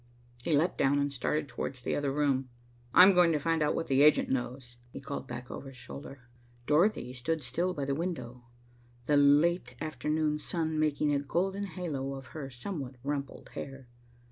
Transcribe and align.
He 0.43 0.57
leaped 0.57 0.79
down 0.79 0.97
and 0.97 1.13
started 1.13 1.47
towards 1.47 1.79
the 1.81 1.95
other 1.95 2.11
room. 2.11 2.49
"I'm 2.91 3.13
going 3.13 3.31
to 3.33 3.39
find 3.39 3.61
out 3.61 3.75
what 3.75 3.85
the 3.85 4.01
agent 4.01 4.31
knows," 4.31 4.77
he 4.89 4.99
called 4.99 5.27
back 5.27 5.51
over 5.51 5.67
his 5.67 5.77
shoulder. 5.77 6.23
Dorothy 6.65 7.13
still 7.13 7.37
stood 7.37 7.75
by 7.75 7.85
the 7.85 7.93
window, 7.93 8.45
the 9.05 9.15
later 9.15 9.75
afternoon 9.79 10.39
sun 10.39 10.79
making 10.79 11.13
a 11.13 11.19
golden 11.19 11.65
halo 11.65 12.15
of 12.15 12.27
her 12.33 12.49
somewhat 12.49 12.95
rumpled 13.03 13.49
hair. 13.49 13.89